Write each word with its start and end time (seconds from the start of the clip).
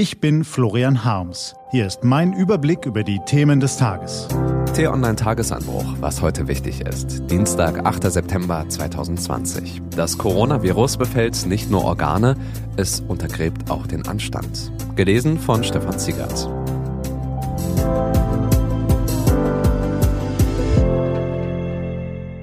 Ich 0.00 0.18
bin 0.18 0.44
Florian 0.44 1.04
Harms. 1.04 1.54
Hier 1.72 1.86
ist 1.86 2.04
mein 2.04 2.32
Überblick 2.32 2.86
über 2.86 3.04
die 3.04 3.20
Themen 3.26 3.60
des 3.60 3.76
Tages. 3.76 4.28
T-Online 4.74 5.14
Tagesanbruch, 5.14 5.84
was 6.00 6.22
heute 6.22 6.48
wichtig 6.48 6.80
ist. 6.80 7.30
Dienstag, 7.30 7.84
8. 7.84 8.10
September 8.10 8.64
2020. 8.66 9.82
Das 9.94 10.16
Coronavirus 10.16 10.96
befällt 10.96 11.44
nicht 11.44 11.70
nur 11.70 11.84
Organe, 11.84 12.36
es 12.78 13.00
untergräbt 13.00 13.70
auch 13.70 13.86
den 13.86 14.08
Anstand. 14.08 14.72
Gelesen 14.96 15.38
von 15.38 15.62
Stefan 15.62 15.98
Ziegert. 15.98 16.48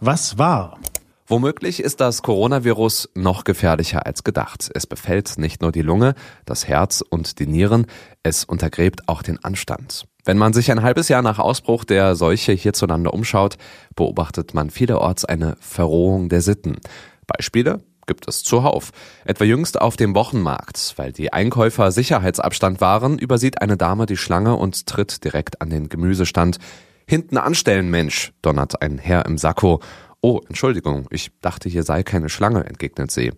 Was 0.00 0.38
war? 0.38 0.80
Womöglich 1.28 1.78
ist 1.78 2.00
das 2.00 2.22
Coronavirus 2.22 3.10
noch 3.14 3.44
gefährlicher 3.44 4.06
als 4.06 4.24
gedacht. 4.24 4.68
Es 4.74 4.88
befällt 4.88 5.38
nicht 5.38 5.62
nur 5.62 5.70
die 5.70 5.82
Lunge, 5.82 6.16
das 6.46 6.66
Herz 6.66 7.04
und 7.08 7.38
die 7.38 7.46
Nieren, 7.46 7.86
es 8.24 8.44
untergräbt 8.44 9.08
auch 9.08 9.22
den 9.22 9.38
Anstand. 9.44 10.06
Wenn 10.24 10.38
man 10.38 10.52
sich 10.52 10.72
ein 10.72 10.82
halbes 10.82 11.08
Jahr 11.08 11.22
nach 11.22 11.38
Ausbruch 11.38 11.84
der 11.84 12.16
Seuche 12.16 12.50
hierzulande 12.50 13.12
umschaut, 13.12 13.56
beobachtet 13.94 14.52
man 14.54 14.70
vielerorts 14.70 15.24
eine 15.24 15.56
Verrohung 15.60 16.28
der 16.28 16.40
Sitten. 16.40 16.78
Beispiele 17.26 17.82
gibt 18.06 18.28
es 18.28 18.42
zuhauf. 18.42 18.92
Etwa 19.24 19.44
jüngst 19.44 19.80
auf 19.80 19.96
dem 19.96 20.14
Wochenmarkt. 20.14 20.94
Weil 20.96 21.12
die 21.12 21.32
Einkäufer 21.32 21.90
Sicherheitsabstand 21.90 22.80
wahren, 22.80 23.18
übersieht 23.18 23.60
eine 23.60 23.76
Dame 23.76 24.06
die 24.06 24.16
Schlange 24.16 24.56
und 24.56 24.86
tritt 24.86 25.24
direkt 25.24 25.60
an 25.60 25.70
den 25.70 25.88
Gemüsestand. 25.88 26.58
Hinten 27.06 27.36
anstellen, 27.36 27.90
Mensch, 27.90 28.32
donnert 28.42 28.82
ein 28.82 28.98
Herr 28.98 29.26
im 29.26 29.38
Sakko. 29.38 29.80
Oh, 30.20 30.40
Entschuldigung, 30.48 31.06
ich 31.10 31.30
dachte, 31.40 31.68
hier 31.68 31.82
sei 31.82 32.02
keine 32.02 32.28
Schlange, 32.28 32.64
entgegnet 32.64 33.10
sie. 33.10 33.32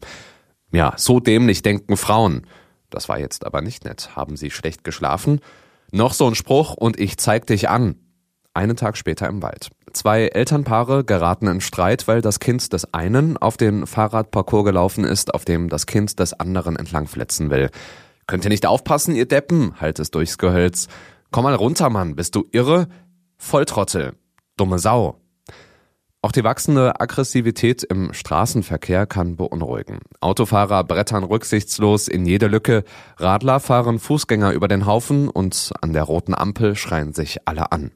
Ja, 0.70 0.94
so 0.96 1.20
dämlich 1.20 1.62
denken 1.62 1.96
Frauen. 1.96 2.46
Das 2.90 3.08
war 3.08 3.18
jetzt 3.18 3.44
aber 3.44 3.60
nicht 3.60 3.84
nett. 3.84 4.16
Haben 4.16 4.36
Sie 4.36 4.50
schlecht 4.50 4.84
geschlafen? 4.84 5.40
Noch 5.90 6.14
so 6.14 6.26
ein 6.26 6.34
Spruch 6.34 6.74
und 6.74 6.98
ich 6.98 7.18
zeig 7.18 7.46
dich 7.46 7.68
an. 7.68 7.96
Einen 8.58 8.74
Tag 8.74 8.96
später 8.96 9.28
im 9.28 9.40
Wald. 9.40 9.68
Zwei 9.92 10.26
Elternpaare 10.26 11.04
geraten 11.04 11.46
in 11.46 11.60
Streit, 11.60 12.08
weil 12.08 12.22
das 12.22 12.40
Kind 12.40 12.72
des 12.72 12.92
einen 12.92 13.36
auf 13.36 13.56
den 13.56 13.86
Fahrradparcours 13.86 14.64
gelaufen 14.64 15.04
ist, 15.04 15.32
auf 15.32 15.44
dem 15.44 15.68
das 15.68 15.86
Kind 15.86 16.18
des 16.18 16.32
anderen 16.32 16.74
entlangflitzen 16.74 17.50
will. 17.50 17.70
Könnt 18.26 18.44
ihr 18.44 18.50
nicht 18.50 18.66
aufpassen, 18.66 19.14
ihr 19.14 19.28
Deppen? 19.28 19.80
halt 19.80 20.00
es 20.00 20.10
durchs 20.10 20.38
Gehölz. 20.38 20.88
Komm 21.30 21.44
mal 21.44 21.54
runter, 21.54 21.88
Mann, 21.88 22.16
bist 22.16 22.34
du 22.34 22.46
irre? 22.50 22.88
Volltrottel. 23.36 24.14
Dumme 24.56 24.80
Sau. 24.80 25.20
Auch 26.20 26.32
die 26.32 26.42
wachsende 26.42 27.00
Aggressivität 27.00 27.84
im 27.84 28.12
Straßenverkehr 28.12 29.06
kann 29.06 29.36
beunruhigen. 29.36 30.00
Autofahrer 30.20 30.82
brettern 30.82 31.22
rücksichtslos 31.22 32.08
in 32.08 32.26
jede 32.26 32.48
Lücke, 32.48 32.82
Radler 33.18 33.60
fahren 33.60 34.00
Fußgänger 34.00 34.50
über 34.50 34.66
den 34.66 34.84
Haufen 34.84 35.28
und 35.28 35.70
an 35.80 35.92
der 35.92 36.02
roten 36.02 36.34
Ampel 36.34 36.74
schreien 36.74 37.12
sich 37.12 37.46
alle 37.46 37.70
an. 37.70 37.92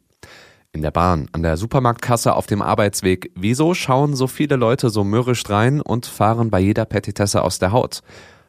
In 0.74 0.80
der 0.80 0.90
Bahn, 0.90 1.28
an 1.32 1.42
der 1.42 1.58
Supermarktkasse 1.58 2.34
auf 2.34 2.46
dem 2.46 2.62
Arbeitsweg. 2.62 3.30
Wieso 3.34 3.74
schauen 3.74 4.16
so 4.16 4.26
viele 4.26 4.56
Leute 4.56 4.88
so 4.88 5.04
mürrisch 5.04 5.48
rein 5.50 5.82
und 5.82 6.06
fahren 6.06 6.50
bei 6.50 6.60
jeder 6.60 6.86
Petitesse 6.86 7.42
aus 7.42 7.58
der 7.58 7.72
Haut? 7.72 8.00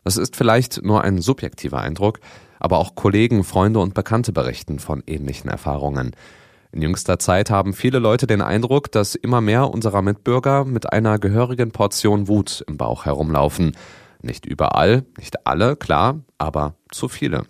Das 0.05 0.15
ist 0.15 0.37
vielleicht 0.37 0.83
nur 0.83 1.03
ein 1.03 1.19
subjektiver 1.19 1.81
Eindruck, 1.81 2.21
aber 2.59 2.77
auch 2.77 2.95
Kollegen, 2.95 3.43
Freunde 3.43 3.81
und 3.81 3.93
Bekannte 3.93 4.31
berichten 4.31 4.79
von 4.79 5.03
ähnlichen 5.05 5.49
Erfahrungen. 5.49 6.15
In 6.71 6.81
jüngster 6.81 7.19
Zeit 7.19 7.49
haben 7.49 7.73
viele 7.73 7.99
Leute 7.99 8.25
den 8.25 8.41
Eindruck, 8.41 8.89
dass 8.91 9.15
immer 9.15 9.41
mehr 9.41 9.69
unserer 9.69 10.01
Mitbürger 10.01 10.63
mit 10.63 10.93
einer 10.93 11.19
gehörigen 11.19 11.71
Portion 11.71 12.29
Wut 12.29 12.63
im 12.67 12.77
Bauch 12.77 13.03
herumlaufen. 13.03 13.75
Nicht 14.21 14.45
überall, 14.45 15.03
nicht 15.17 15.45
alle, 15.45 15.75
klar, 15.75 16.21
aber 16.37 16.75
zu 16.89 17.09
viele. 17.09 17.43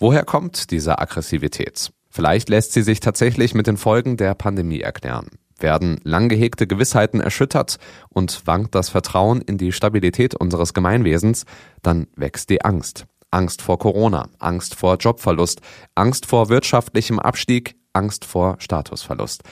Woher 0.00 0.24
kommt 0.24 0.72
diese 0.72 0.98
Aggressivität? 0.98 1.92
Vielleicht 2.10 2.48
lässt 2.48 2.72
sie 2.72 2.82
sich 2.82 3.00
tatsächlich 3.00 3.54
mit 3.54 3.66
den 3.66 3.76
Folgen 3.76 4.16
der 4.16 4.34
Pandemie 4.34 4.80
erklären. 4.80 5.28
Werden 5.58 6.00
lang 6.04 6.28
gehegte 6.28 6.66
Gewissheiten 6.66 7.20
erschüttert 7.20 7.78
und 8.08 8.42
wankt 8.46 8.74
das 8.74 8.88
Vertrauen 8.88 9.40
in 9.40 9.58
die 9.58 9.72
Stabilität 9.72 10.34
unseres 10.34 10.74
Gemeinwesens, 10.74 11.44
dann 11.82 12.06
wächst 12.16 12.50
die 12.50 12.64
Angst. 12.64 13.06
Angst 13.30 13.62
vor 13.62 13.78
Corona, 13.78 14.28
Angst 14.38 14.74
vor 14.74 14.96
Jobverlust, 14.96 15.60
Angst 15.94 16.26
vor 16.26 16.48
wirtschaftlichem 16.48 17.20
Abstieg, 17.20 17.76
Angst 17.92 18.24
vor 18.24 18.56
Statusverlust. 18.58 19.42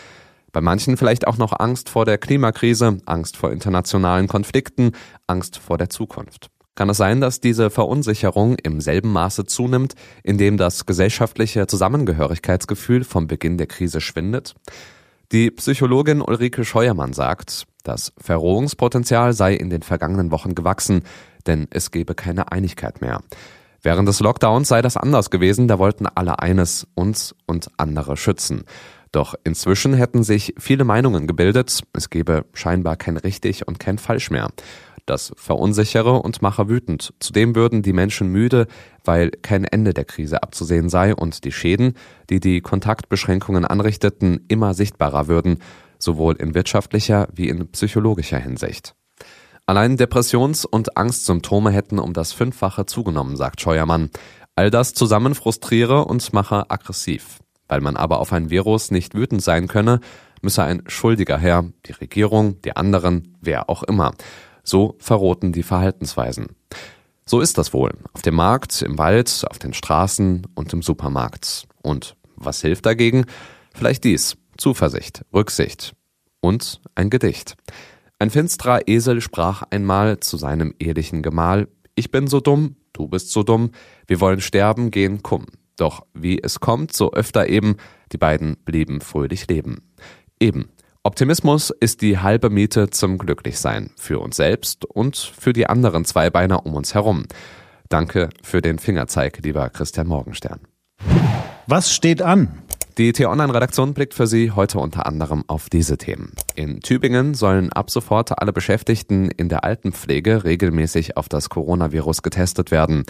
Bei 0.51 0.61
manchen 0.61 0.97
vielleicht 0.97 1.27
auch 1.27 1.37
noch 1.37 1.53
Angst 1.59 1.89
vor 1.89 2.05
der 2.05 2.19
Klimakrise, 2.19 2.99
Angst 3.07 3.37
vor 3.37 3.53
internationalen 3.53 4.27
Konflikten, 4.27 4.93
Angst 5.27 5.59
vor 5.59 5.79
der 5.79 5.91
Zukunft. 5.91 6.51
Kann 6.79 6.91
es 6.91 6.99
sein, 6.99 7.21
dass 7.21 7.41
diese 7.41 7.71
Verunsicherung 7.71 8.55
im 8.63 8.81
selben 8.81 9.11
Maße 9.11 9.47
zunimmt, 9.47 9.95
in 10.23 10.39
dem 10.39 10.57
das 10.57 10.87
gesellschaftliche 10.87 11.67
Zusammengehörigkeitsgefühl 11.67 13.03
vom 13.03 13.27
Beginn 13.27 13.59
der 13.59 13.67
Krise 13.67 14.01
schwindet? 14.01 14.55
Die 15.33 15.51
Psychologin 15.51 16.21
Ulrike 16.21 16.65
Scheuermann 16.65 17.15
sagt, 17.15 17.65
das 17.83 18.13
Verrohungspotenzial 18.17 19.33
sei 19.33 19.55
in 19.55 19.71
den 19.71 19.83
vergangenen 19.83 20.31
Wochen 20.31 20.55
gewachsen, 20.55 21.03
denn 21.49 21.67
es 21.71 21.91
gebe 21.91 22.15
keine 22.15 22.53
Einigkeit 22.53 23.01
mehr. 23.01 23.23
Während 23.83 24.07
des 24.07 24.21
Lockdowns 24.21 24.69
sei 24.69 24.81
das 24.81 24.97
anders 24.97 25.31
gewesen, 25.31 25.67
da 25.67 25.81
wollten 25.81 26.07
alle 26.07 26.39
eines, 26.39 26.87
uns 26.95 27.35
und 27.47 27.73
andere 27.77 28.17
schützen. 28.17 28.63
Doch 29.11 29.35
inzwischen 29.43 29.95
hätten 29.95 30.23
sich 30.23 30.55
viele 30.59 30.85
Meinungen 30.85 31.27
gebildet, 31.27 31.81
es 31.93 32.09
gebe 32.09 32.45
scheinbar 32.53 32.95
kein 32.95 33.17
richtig 33.17 33.67
und 33.67 33.81
kein 33.81 33.99
falsch 33.99 34.31
mehr. 34.31 34.51
Das 35.09 35.33
verunsichere 35.37 36.21
und 36.21 36.43
mache 36.43 36.69
wütend. 36.69 37.15
Zudem 37.19 37.55
würden 37.55 37.81
die 37.81 37.95
Menschen 37.95 38.29
müde, 38.29 38.67
weil 39.05 39.31
kein 39.31 39.65
Ende 39.65 39.95
der 39.95 40.05
Krise 40.05 40.43
abzusehen 40.43 40.91
sei 40.91 41.15
und 41.15 41.45
die 41.45 41.53
Schäden, 41.53 41.95
die 42.29 42.41
die 42.41 42.61
Kontaktbeschränkungen 42.61 43.65
anrichteten, 43.65 44.45
immer 44.49 44.75
sichtbarer 44.75 45.27
würden, 45.27 45.61
sowohl 45.99 46.37
in 46.37 46.55
wirtschaftlicher 46.55 47.27
wie 47.33 47.49
in 47.49 47.69
psychologischer 47.69 48.39
Hinsicht. 48.39 48.95
Allein 49.65 49.97
Depressions- 49.97 50.67
und 50.67 50.99
Angstsymptome 50.99 51.71
hätten 51.71 51.99
um 51.99 52.13
das 52.13 52.35
Fünffache 52.35 52.85
zugenommen, 52.85 53.37
sagt 53.37 53.63
Scheuermann. 53.63 54.11
All 54.57 54.71
das 54.71 54.93
zusammen 54.93 55.35
frustriere 55.35 56.05
und 56.05 56.35
mache 56.35 56.71
aggressiv. 56.71 57.39
Weil 57.67 57.81
man 57.81 57.97
aber 57.97 58.21
auf 58.21 58.35
ein 58.35 58.51
Virus 58.51 58.91
nicht 58.91 59.15
wütend 59.15 59.43
sein 59.43 59.69
könne, 59.69 60.01
müsse 60.43 60.65
ein 60.65 60.83
Schuldiger 60.87 61.39
her, 61.39 61.65
die 61.87 61.93
Regierung, 61.93 62.61
die 62.61 62.77
anderen, 62.77 63.39
wer 63.41 63.71
auch 63.71 63.83
immer. 63.83 64.13
So 64.69 64.97
verroten 64.99 65.53
die 65.53 65.63
Verhaltensweisen. 65.63 66.49
So 67.25 67.41
ist 67.41 67.57
das 67.57 67.73
wohl. 67.73 67.93
Auf 68.13 68.21
dem 68.21 68.35
Markt, 68.35 68.83
im 68.83 68.99
Wald, 68.99 69.47
auf 69.49 69.59
den 69.59 69.73
Straßen 69.73 70.47
und 70.55 70.73
im 70.75 70.83
Supermarkt. 70.83 71.67
Und 71.81 72.17
was 72.37 72.61
hilft 72.61 72.85
dagegen? 72.85 73.25
Vielleicht 73.75 74.05
dies. 74.05 74.37
Zuversicht, 74.59 75.23
Rücksicht. 75.33 75.95
Und 76.41 76.83
ein 76.95 77.09
Gedicht. 77.09 77.57
Ein 78.19 78.29
finsterer 78.29 78.87
Esel 78.87 79.23
sprach 79.23 79.63
einmal 79.71 80.21
zu 80.21 80.37
seinem 80.37 80.75
ehelichen 80.79 81.23
Gemahl, 81.23 81.69
ich 81.95 82.11
bin 82.11 82.27
so 82.27 82.41
dumm, 82.41 82.77
du 82.93 83.09
bist 83.09 83.31
so 83.31 83.43
dumm, 83.43 83.71
wir 84.07 84.21
wollen 84.21 84.43
sterben, 84.43 84.91
gehen 84.91 85.23
kumm. 85.23 85.47
Doch 85.77 86.05
wie 86.13 86.43
es 86.43 86.61
kommt, 86.61 86.93
so 86.93 87.13
öfter 87.13 87.49
eben, 87.49 87.77
die 88.13 88.19
beiden 88.19 88.59
blieben 88.67 89.01
fröhlich 89.01 89.49
leben. 89.49 89.89
Eben, 90.39 90.69
Optimismus 91.05 91.71
ist 91.71 92.03
die 92.03 92.19
halbe 92.19 92.51
Miete 92.51 92.91
zum 92.91 93.19
Glücklichsein 93.19 93.91
für 93.97 94.19
uns 94.19 94.37
selbst 94.37 94.85
und 94.85 95.17
für 95.17 95.53
die 95.53 95.67
anderen 95.67 96.05
Zweibeiner 96.05 96.67
um 96.67 96.75
uns 96.75 96.93
herum. 96.93 97.25
Danke 97.89 98.31
für 98.43 98.61
den 98.61 98.79
Fingerzeig, 98.79 99.39
lieber 99.43 99.71
Christian 99.71 100.09
Morgenstern. 100.09 100.61
Was 101.67 101.95
steht 101.95 102.21
an? 102.21 102.63
Die 102.99 103.13
T-Online-Redaktion 103.13 103.95
blickt 103.95 104.13
für 104.13 104.27
Sie 104.27 104.51
heute 104.51 104.81
unter 104.81 105.07
anderem 105.07 105.45
auf 105.47 105.71
diese 105.71 105.99
Themen. 105.99 106.33
In 106.57 106.81
Tübingen 106.81 107.35
sollen 107.35 107.73
ab 107.73 107.91
sofort 107.91 108.37
alle 108.41 108.53
Beschäftigten 108.53 109.31
in 109.31 109.49
der 109.49 109.63
Altenpflege 109.63 110.43
regelmäßig 110.43 111.17
auf 111.17 111.29
das 111.29 111.49
Coronavirus 111.49 112.23
getestet 112.23 112.73
werden. 112.73 113.05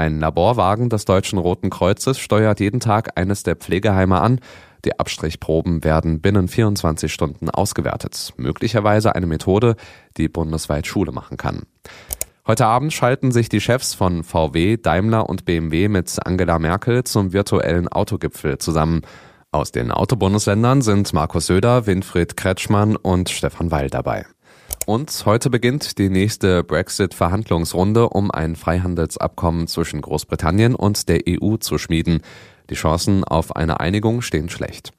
Ein 0.00 0.18
Laborwagen 0.18 0.88
des 0.88 1.04
Deutschen 1.04 1.38
Roten 1.38 1.68
Kreuzes 1.68 2.18
steuert 2.18 2.58
jeden 2.58 2.80
Tag 2.80 3.18
eines 3.18 3.42
der 3.42 3.54
Pflegeheime 3.54 4.18
an 4.18 4.40
die 4.86 4.98
Abstrichproben 4.98 5.84
werden 5.84 6.22
binnen 6.22 6.48
24 6.48 7.12
Stunden 7.12 7.50
ausgewertet. 7.50 8.32
Möglicherweise 8.38 9.14
eine 9.14 9.26
Methode, 9.26 9.76
die 10.16 10.30
bundesweit 10.30 10.86
Schule 10.86 11.12
machen 11.12 11.36
kann. 11.36 11.64
Heute 12.46 12.64
Abend 12.64 12.94
schalten 12.94 13.30
sich 13.30 13.50
die 13.50 13.60
Chefs 13.60 13.92
von 13.92 14.24
VW, 14.24 14.78
Daimler 14.78 15.28
und 15.28 15.44
BMW 15.44 15.88
mit 15.88 16.16
Angela 16.24 16.58
Merkel 16.58 17.04
zum 17.04 17.34
virtuellen 17.34 17.86
Autogipfel 17.88 18.56
zusammen. 18.56 19.02
Aus 19.52 19.70
den 19.70 19.92
Autobundesländern 19.92 20.80
sind 20.80 21.12
Markus 21.12 21.44
Söder, 21.44 21.86
Winfried 21.86 22.38
Kretschmann 22.38 22.96
und 22.96 23.28
Stefan 23.28 23.70
Weil 23.70 23.90
dabei. 23.90 24.24
Und 24.90 25.22
heute 25.24 25.50
beginnt 25.50 25.98
die 25.98 26.08
nächste 26.08 26.64
Brexit-Verhandlungsrunde, 26.64 28.08
um 28.08 28.32
ein 28.32 28.56
Freihandelsabkommen 28.56 29.68
zwischen 29.68 30.00
Großbritannien 30.00 30.74
und 30.74 31.08
der 31.08 31.20
EU 31.28 31.58
zu 31.58 31.78
schmieden. 31.78 32.22
Die 32.70 32.74
Chancen 32.74 33.22
auf 33.22 33.54
eine 33.54 33.78
Einigung 33.78 34.20
stehen 34.20 34.48
schlecht. 34.48 34.90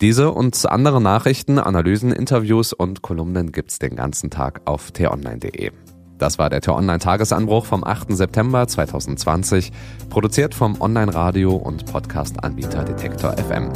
Diese 0.00 0.32
und 0.32 0.68
andere 0.68 1.00
Nachrichten, 1.00 1.60
Analysen, 1.60 2.10
Interviews 2.10 2.72
und 2.72 3.02
Kolumnen 3.02 3.52
gibt's 3.52 3.78
den 3.78 3.94
ganzen 3.94 4.30
Tag 4.30 4.62
auf 4.64 4.90
t-online.de. 4.90 5.70
Das 6.18 6.40
war 6.40 6.50
der 6.50 6.60
T-Online-Tagesanbruch 6.60 7.66
vom 7.66 7.84
8. 7.84 8.16
September 8.16 8.66
2020, 8.66 9.70
produziert 10.10 10.56
vom 10.56 10.80
Online-Radio- 10.80 11.54
und 11.54 11.86
Podcast-Anbieter 11.86 12.82
Detektor 12.82 13.36
FM. 13.36 13.70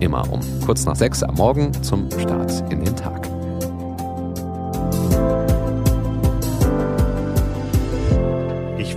Immer 0.00 0.32
um 0.32 0.40
kurz 0.64 0.86
nach 0.86 0.96
sechs 0.96 1.22
am 1.22 1.34
Morgen 1.34 1.74
zum 1.82 2.10
Start 2.18 2.72
in 2.72 2.82
den 2.82 2.96
Tag. 2.96 3.17